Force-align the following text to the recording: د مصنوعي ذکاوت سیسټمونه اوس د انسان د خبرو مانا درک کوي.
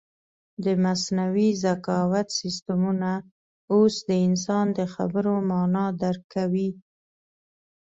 د 0.63 0.65
مصنوعي 0.83 1.49
ذکاوت 1.63 2.27
سیسټمونه 2.39 3.11
اوس 3.73 3.95
د 4.09 4.11
انسان 4.27 4.65
د 4.77 4.79
خبرو 4.93 5.33
مانا 5.49 5.85
درک 6.01 6.23
کوي. 6.35 6.69